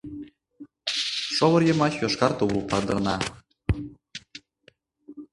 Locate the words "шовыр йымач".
1.35-1.93